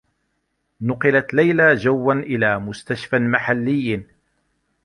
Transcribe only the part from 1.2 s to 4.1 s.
ليلى جوّا إلى مستشفى محلّي.